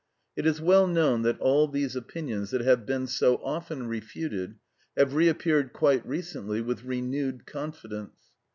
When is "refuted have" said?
3.87-5.13